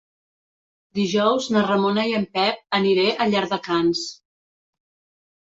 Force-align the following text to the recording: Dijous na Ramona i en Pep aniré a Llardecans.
Dijous 0.99 1.49
na 1.55 1.63
Ramona 1.67 2.05
i 2.13 2.15
en 2.21 2.25
Pep 2.39 2.65
aniré 2.79 3.05
a 3.11 3.29
Llardecans. 3.35 4.03